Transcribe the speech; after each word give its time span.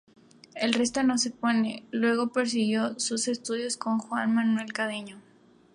El 0.55 0.73
resto 0.73 1.03
no 1.03 1.19
se 1.19 1.29
pone".Luego 1.29 2.31
prosiguió 2.31 2.99
sus 2.99 3.27
estudios 3.27 3.77
con 3.77 3.99
Juan 3.99 4.33
Manuel 4.33 4.71
Cedeño. 4.75 5.21